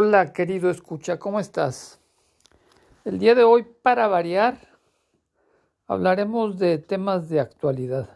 [0.00, 1.98] Hola querido escucha, ¿cómo estás?
[3.04, 4.56] El día de hoy, para variar,
[5.88, 8.08] hablaremos de temas de actualidad.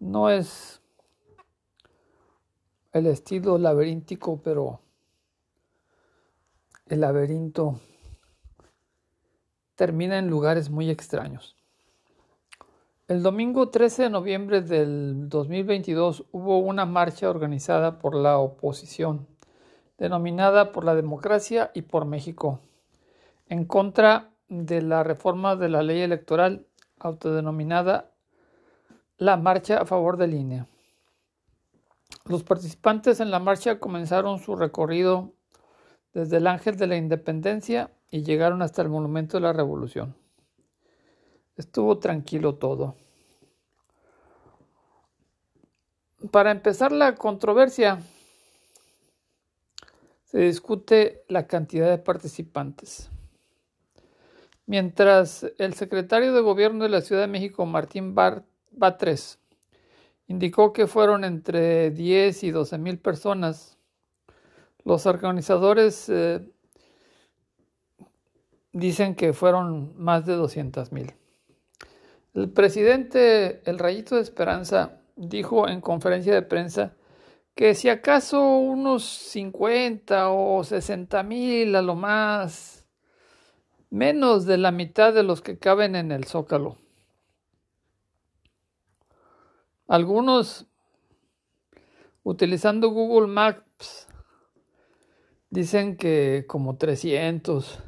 [0.00, 0.82] No es
[2.90, 4.80] el estilo laberíntico, pero
[6.88, 7.78] el laberinto
[9.76, 11.54] termina en lugares muy extraños.
[13.06, 19.28] El domingo 13 de noviembre del 2022 hubo una marcha organizada por la oposición,
[20.02, 22.58] denominada por la democracia y por México,
[23.46, 26.66] en contra de la reforma de la ley electoral
[26.98, 28.10] autodenominada
[29.16, 30.66] la Marcha a favor de línea.
[32.24, 35.34] Los participantes en la marcha comenzaron su recorrido
[36.12, 40.16] desde el Ángel de la Independencia y llegaron hasta el Monumento de la Revolución.
[41.56, 42.96] Estuvo tranquilo todo.
[46.32, 48.00] Para empezar la controversia,
[50.32, 53.10] se discute la cantidad de participantes.
[54.64, 59.38] Mientras el secretario de Gobierno de la Ciudad de México, Martín Batres,
[60.28, 63.76] indicó que fueron entre 10 y 12 mil personas,
[64.84, 66.40] los organizadores eh,
[68.72, 71.12] dicen que fueron más de 200 mil.
[72.32, 76.94] El presidente, el Rayito de Esperanza, dijo en conferencia de prensa
[77.54, 82.86] que si acaso unos 50 o 60 mil a lo más,
[83.90, 86.78] menos de la mitad de los que caben en el zócalo.
[89.86, 90.66] Algunos,
[92.22, 94.08] utilizando Google Maps,
[95.50, 97.80] dicen que como 300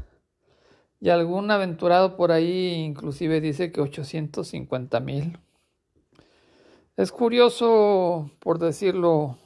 [1.00, 5.38] y algún aventurado por ahí inclusive dice que 850 mil.
[6.96, 9.38] Es curioso, por decirlo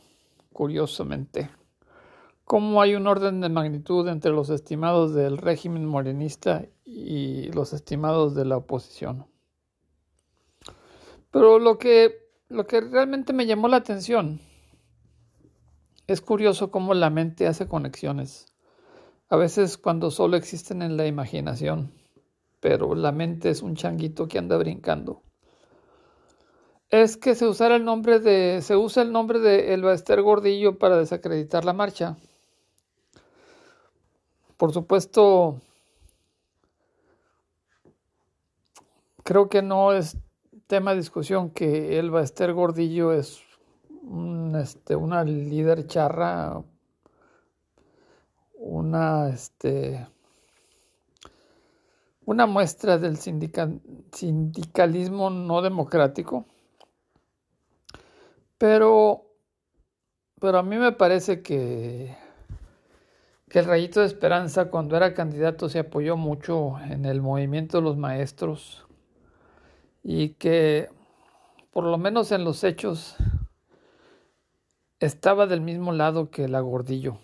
[0.53, 1.51] curiosamente,
[2.45, 8.35] cómo hay un orden de magnitud entre los estimados del régimen morenista y los estimados
[8.35, 9.27] de la oposición.
[11.31, 14.41] Pero lo que, lo que realmente me llamó la atención
[16.07, 18.49] es curioso cómo la mente hace conexiones
[19.31, 21.93] a veces cuando solo existen en la imaginación,
[22.61, 25.23] pero la mente es un changuito que anda brincando.
[26.91, 30.79] Es que se usara el nombre de se usa el nombre de El Baester Gordillo
[30.79, 32.17] para desacreditar la marcha.
[34.57, 35.61] Por supuesto,
[39.23, 40.17] creo que no es
[40.67, 43.41] tema de discusión que El Baester Gordillo es
[44.57, 46.63] este, una líder charra
[48.55, 50.07] una, este,
[52.25, 56.47] una muestra del sindicalismo no democrático,
[58.59, 59.25] pero,
[60.41, 62.17] pero a mí me parece que,
[63.49, 67.85] que el Rayito de Esperanza cuando era candidato se apoyó mucho en el movimiento de
[67.85, 68.87] los maestros
[70.03, 70.91] y que
[71.71, 73.17] por lo menos en los hechos
[75.01, 77.19] estaba del mismo lado que la Gordillo.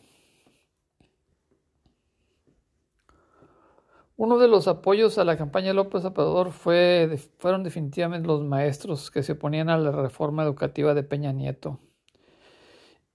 [4.17, 9.11] Uno de los apoyos a la campaña de López Obrador fue, fueron definitivamente los maestros
[9.11, 11.81] que se oponían a la reforma educativa de Peña Nieto.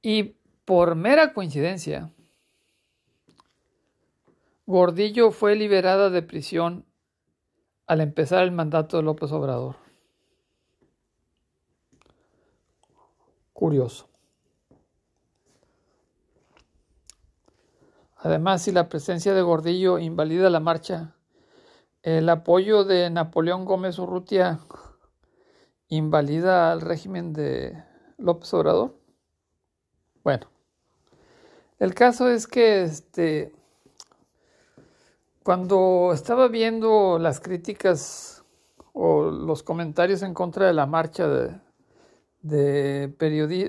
[0.02, 2.12] Y por mera coincidencia,
[4.66, 6.86] Gordillo fue liberada de prisión
[7.88, 9.78] al empezar el mandato de López Obrador.
[13.54, 14.09] Curioso.
[18.22, 21.16] Además, si la presencia de Gordillo invalida la marcha,
[22.04, 24.60] el apoyo de Napoleón Gómez Urrutia
[25.88, 27.82] invalida al régimen de
[28.18, 28.96] López Obrador.
[30.24, 30.48] Bueno,
[31.80, 33.54] el caso es que este,
[35.44, 38.44] cuando estaba viendo las críticas
[38.92, 41.60] o los comentarios en contra de la marcha de,
[42.42, 43.08] de,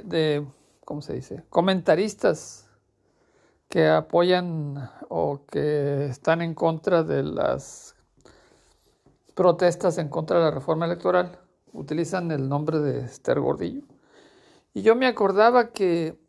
[0.04, 0.46] de
[0.84, 1.44] ¿cómo se dice?
[1.50, 2.69] comentaristas
[3.70, 7.94] que apoyan o que están en contra de las
[9.34, 11.38] protestas en contra de la reforma electoral
[11.72, 13.86] utilizan el nombre de Esther Gordillo.
[14.74, 16.20] Y yo me acordaba que,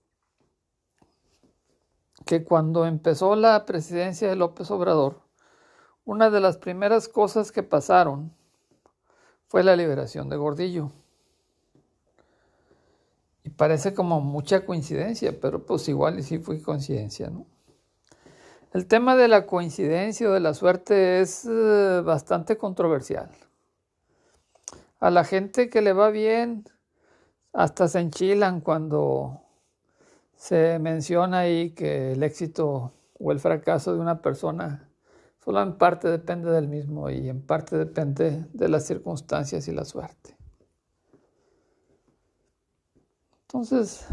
[2.27, 5.23] que cuando empezó la presidencia de López Obrador,
[6.05, 8.35] una de las primeras cosas que pasaron
[9.47, 10.91] fue la liberación de Gordillo.
[13.43, 17.45] Y parece como mucha coincidencia, pero pues igual y sí fue coincidencia, ¿no?
[18.73, 23.29] El tema de la coincidencia o de la suerte es eh, bastante controversial.
[24.99, 26.63] A la gente que le va bien,
[27.51, 29.41] hasta se enchilan cuando
[30.35, 34.87] se menciona ahí que el éxito o el fracaso de una persona
[35.43, 39.83] solo en parte depende del mismo y en parte depende de las circunstancias y la
[39.83, 40.40] suerte.
[43.53, 44.07] Entonces,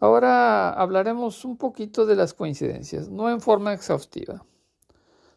[0.00, 4.44] ahora hablaremos un poquito de las coincidencias, no en forma exhaustiva,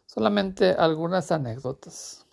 [0.08, 2.26] solamente algunas anécdotas.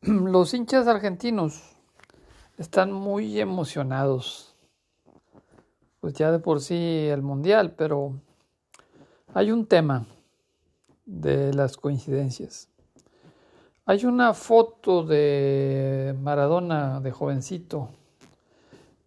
[0.00, 1.76] Los hinchas argentinos
[2.56, 4.56] están muy emocionados.
[6.00, 8.14] Pues ya de por sí el mundial, pero
[9.34, 10.06] hay un tema
[11.12, 12.68] de las coincidencias.
[13.84, 17.90] Hay una foto de Maradona de jovencito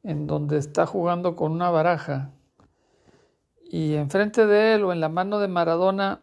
[0.03, 2.29] en donde está jugando con una baraja
[3.63, 6.21] y enfrente de él o en la mano de Maradona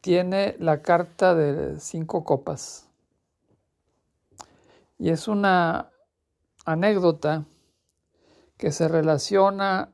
[0.00, 2.88] tiene la carta de cinco copas.
[4.98, 5.90] Y es una
[6.64, 7.44] anécdota
[8.56, 9.92] que se relaciona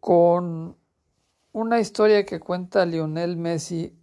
[0.00, 0.76] con
[1.56, 3.98] una historia que cuenta Lionel Messi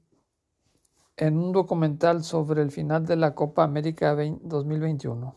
[1.15, 5.35] en un documental sobre el final de la Copa América 2021.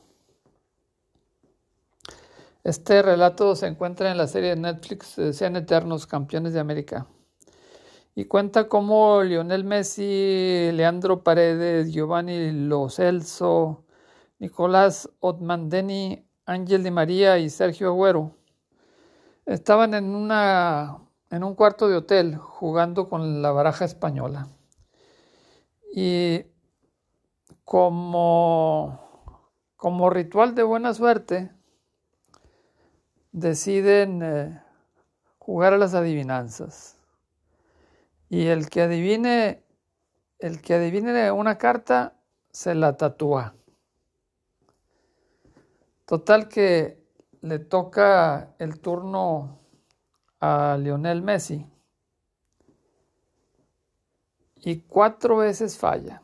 [2.64, 7.06] Este relato se encuentra en la serie de Netflix Sean Eternos Campeones de América
[8.14, 13.84] y cuenta cómo Lionel Messi, Leandro Paredes, Giovanni Lo Celso,
[14.38, 18.34] Nicolás Otmandeni, Ángel Di María y Sergio Agüero
[19.44, 24.48] estaban en, una, en un cuarto de hotel jugando con la baraja española.
[25.94, 26.44] Y
[27.64, 29.00] como,
[29.76, 31.50] como ritual de buena suerte,
[33.32, 34.62] deciden eh,
[35.38, 36.96] jugar a las adivinanzas.
[38.28, 39.62] Y el que adivine,
[40.38, 42.14] el que adivine una carta,
[42.50, 43.54] se la tatúa.
[46.06, 47.04] Total que
[47.42, 49.58] le toca el turno
[50.46, 51.66] a Lionel Messi
[54.62, 56.22] y cuatro veces falla,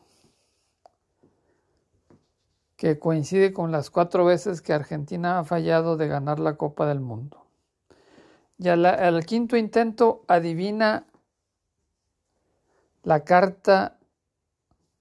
[2.77, 7.01] que coincide con las cuatro veces que Argentina ha fallado de ganar la Copa del
[7.01, 7.45] Mundo.
[8.57, 11.05] Y al, quinto intento adivina
[13.03, 13.97] la carta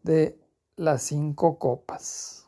[0.02, 0.36] de
[0.76, 2.41] las cinco copas.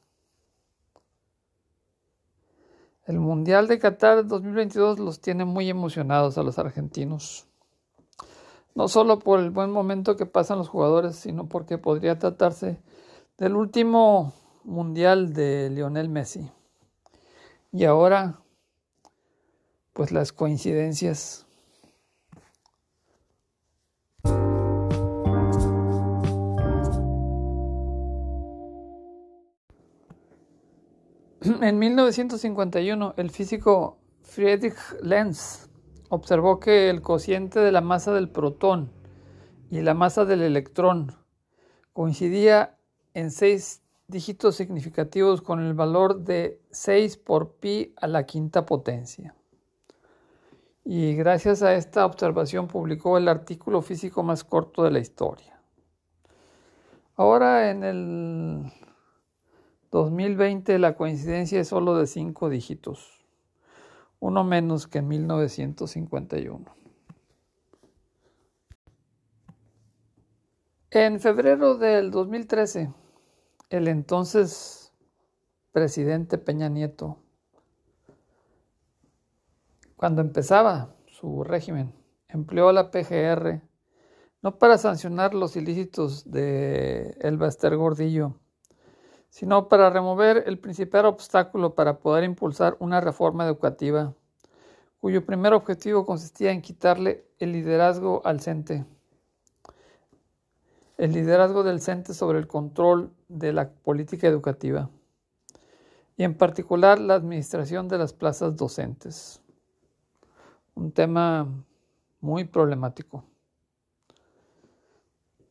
[3.06, 7.47] El Mundial de Qatar 2022 los tiene muy emocionados a los argentinos.
[8.75, 12.81] No solo por el buen momento que pasan los jugadores, sino porque podría tratarse
[13.37, 14.33] del último
[14.65, 16.51] Mundial de Lionel Messi.
[17.73, 18.41] Y ahora,
[19.93, 21.47] pues las coincidencias
[31.61, 35.69] En 1951, el físico Friedrich Lenz
[36.08, 38.91] observó que el cociente de la masa del protón
[39.70, 41.12] y la masa del electrón
[41.93, 42.79] coincidía
[43.12, 49.35] en seis dígitos significativos con el valor de 6 por pi a la quinta potencia.
[50.82, 55.61] Y gracias a esta observación publicó el artículo físico más corto de la historia.
[57.16, 58.73] Ahora en el
[59.95, 63.25] 2020 la coincidencia es solo de cinco dígitos,
[64.19, 66.65] uno menos que en 1951.
[70.91, 72.93] En febrero del 2013,
[73.71, 74.93] el entonces
[75.71, 77.19] presidente Peña Nieto,
[79.95, 81.95] cuando empezaba su régimen,
[82.27, 83.63] empleó la PGR
[84.43, 88.41] no para sancionar los ilícitos de El Baster Gordillo,
[89.35, 94.14] sino para remover el principal obstáculo para poder impulsar una reforma educativa,
[95.00, 98.85] cuyo primer objetivo consistía en quitarle el liderazgo al CENTE,
[100.99, 104.88] el liderazgo del CENTE sobre el control de la política educativa,
[106.17, 109.43] y en particular la administración de las plazas docentes.
[110.76, 111.49] Un tema
[112.21, 113.25] muy problemático.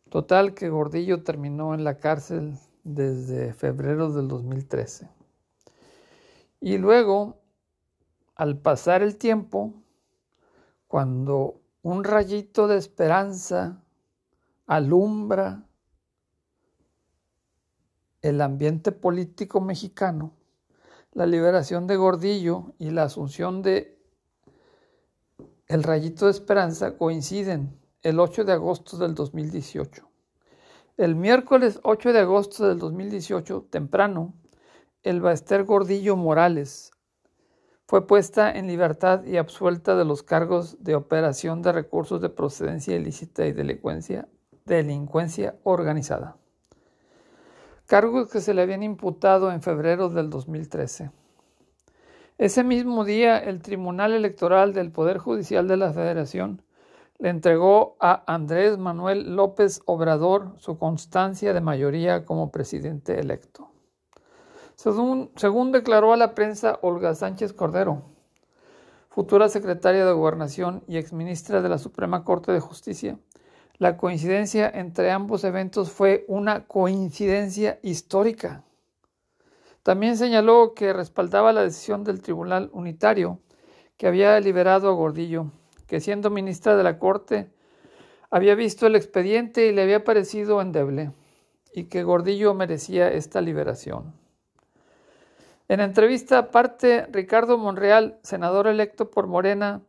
[0.10, 5.10] Total que Gordillo terminó en la cárcel desde febrero del 2013.
[6.60, 7.42] Y luego,
[8.36, 9.74] al pasar el tiempo,
[10.88, 13.84] cuando un rayito de esperanza
[14.66, 15.68] alumbra
[18.22, 20.32] el ambiente político mexicano,
[21.12, 24.00] la liberación de Gordillo y la asunción de
[25.68, 30.13] el rayito de esperanza coinciden el 8 de agosto del 2018.
[30.96, 34.36] El miércoles 8 de agosto del 2018, temprano,
[35.02, 36.92] el Baester Gordillo Morales
[37.88, 42.96] fue puesta en libertad y absuelta de los cargos de operación de recursos de procedencia
[42.96, 44.28] ilícita y delincuencia,
[44.66, 46.38] delincuencia organizada.
[47.88, 51.10] Cargos que se le habían imputado en febrero del 2013.
[52.38, 56.62] Ese mismo día, el Tribunal Electoral del Poder Judicial de la Federación
[57.24, 63.70] le entregó a Andrés Manuel López Obrador su constancia de mayoría como presidente electo.
[64.76, 68.02] Según, declaró a la prensa Olga Sánchez Cordero,
[69.10, 73.18] futura secretaria de Gobernación y exministra de la Suprema Corte de Justicia,
[73.78, 78.66] la coincidencia entre ambos eventos fue una coincidencia histórica.
[79.82, 83.40] También señaló que respaldaba la decisión del Tribunal Unitario
[83.96, 85.54] que había liberado a Gordillo,
[85.94, 87.52] que siendo ministra de la Corte
[88.32, 91.12] había visto el expediente y le había parecido endeble,
[91.72, 94.12] y que Gordillo merecía esta liberación.
[95.68, 99.84] En entrevista aparte, Ricardo Monreal, senador electo por Morena,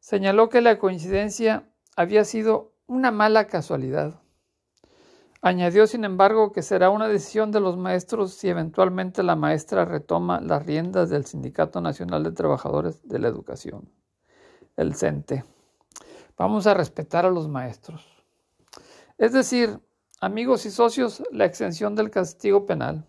[0.00, 1.64] señaló que la coincidencia
[1.96, 4.22] había sido una mala casualidad.
[5.42, 10.40] Añadió, sin embargo, que será una decisión de los maestros si eventualmente la maestra retoma
[10.40, 13.90] las riendas del Sindicato Nacional de Trabajadores de la Educación,
[14.76, 15.44] el CENTE.
[16.36, 18.06] Vamos a respetar a los maestros.
[19.18, 19.80] Es decir,
[20.20, 23.06] amigos y socios, la extensión del castigo penal.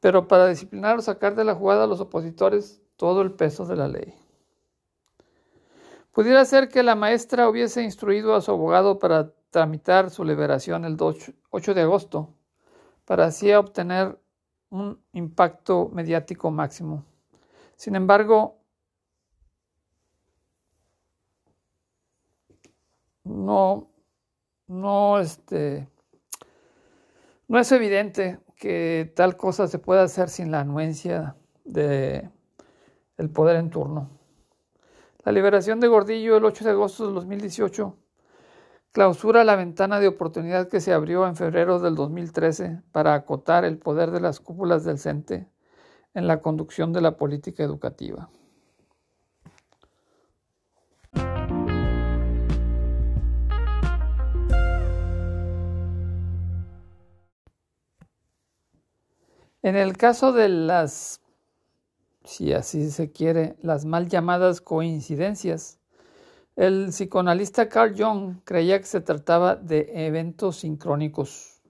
[0.00, 3.76] Pero para disciplinar o sacar de la jugada a los opositores todo el peso de
[3.76, 4.14] la ley.
[6.12, 10.96] Pudiera ser que la maestra hubiese instruido a su abogado para tramitar su liberación el
[11.50, 12.34] 8 de agosto,
[13.04, 14.18] para así obtener
[14.70, 17.04] un impacto mediático máximo.
[17.76, 18.59] Sin embargo,
[23.24, 23.90] no,
[24.66, 25.88] no, este,
[27.48, 32.30] no es evidente que tal cosa se pueda hacer sin la anuencia del
[33.16, 34.10] el poder en turno.
[35.24, 37.96] La liberación de Gordillo el 8 de agosto de 2018
[38.92, 43.78] clausura la ventana de oportunidad que se abrió en febrero del 2013 para acotar el
[43.78, 45.46] poder de las cúpulas del CENTE
[46.14, 48.30] en la conducción de la política educativa.
[59.62, 61.20] En el caso de las,
[62.24, 65.78] si así se quiere, las mal llamadas coincidencias,
[66.56, 71.60] el psicoanalista Carl Jung creía que se trataba de eventos sincrónicos,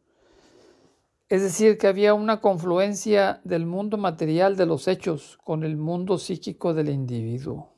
[1.29, 6.19] es decir, que había una confluencia del mundo material de los hechos con el mundo
[6.19, 7.73] psíquico del individuo.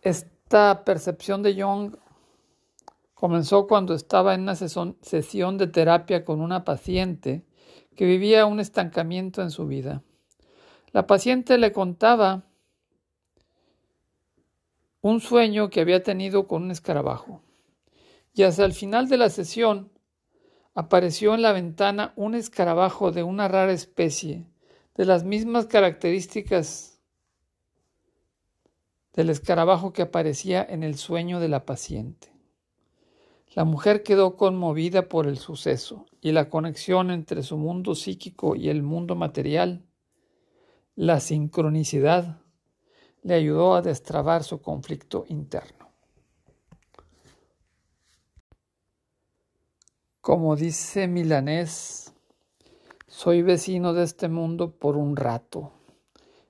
[0.00, 1.94] Esta percepción de Jung
[3.22, 7.46] comenzó cuando estaba en una sesión de terapia con una paciente
[7.94, 10.02] que vivía un estancamiento en su vida.
[10.90, 12.42] La paciente le contaba
[15.02, 17.44] un sueño que había tenido con un escarabajo.
[18.34, 19.92] Y hasta el final de la sesión
[20.74, 24.48] apareció en la ventana un escarabajo de una rara especie,
[24.96, 27.00] de las mismas características
[29.12, 32.32] del escarabajo que aparecía en el sueño de la paciente.
[33.54, 38.70] La mujer quedó conmovida por el suceso y la conexión entre su mundo psíquico y
[38.70, 39.84] el mundo material,
[40.96, 42.40] la sincronicidad
[43.22, 45.90] le ayudó a destrabar su conflicto interno.
[50.22, 52.14] Como dice Milanés,
[53.06, 55.72] soy vecino de este mundo por un rato.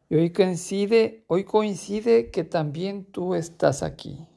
[0.09, 4.29] Y hoy coincide, hoy coincide que también tú estás aquí.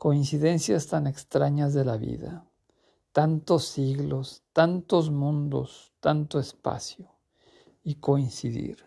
[0.00, 2.46] Coincidencias tan extrañas de la vida.
[3.10, 7.10] Tantos siglos, tantos mundos, tanto espacio.
[7.82, 8.84] Y coincidir.